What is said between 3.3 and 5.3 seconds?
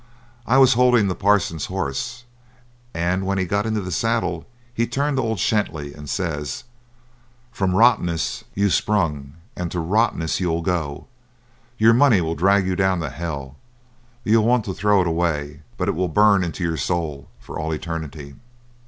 he got into the saddle, he turns to